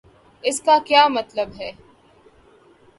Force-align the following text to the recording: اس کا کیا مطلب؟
اس 0.43 0.57
کا 0.65 0.75
کیا 0.87 1.03
مطلب؟ 1.07 1.47